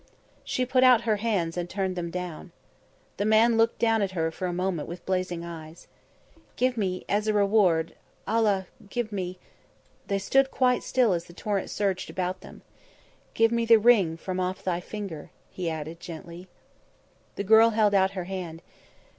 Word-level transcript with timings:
She 0.43 0.65
put 0.65 0.83
out 0.83 1.01
her 1.01 1.17
hands 1.17 1.55
and 1.55 1.69
turned 1.69 1.95
them 1.95 2.09
down. 2.09 2.51
The 3.17 3.23
man 3.23 3.55
looked 3.55 3.77
down 3.77 4.01
at 4.01 4.13
her 4.13 4.31
for 4.31 4.47
a 4.47 4.51
moment 4.51 4.87
with 4.89 5.05
blazing 5.05 5.45
eyes. 5.45 5.85
"Give 6.55 6.75
me 6.75 7.05
as 7.07 7.27
a 7.27 7.35
reward 7.35 7.93
Allah 8.25 8.65
give 8.89 9.11
me" 9.11 9.37
They 10.07 10.17
stood 10.17 10.49
quite 10.49 10.81
still 10.81 11.13
as 11.13 11.25
the 11.25 11.33
torrent 11.33 11.69
surged, 11.69 12.09
about 12.09 12.41
them. 12.41 12.63
"Give 13.35 13.51
me 13.51 13.63
the 13.63 13.77
ring 13.77 14.17
from 14.17 14.39
off 14.39 14.63
thy 14.63 14.79
finger," 14.79 15.29
he 15.51 15.69
added, 15.69 15.99
gently. 15.99 16.47
The 17.35 17.43
girl 17.43 17.69
held 17.69 17.93
out 17.93 18.13
her 18.17 18.23
hand. 18.23 18.63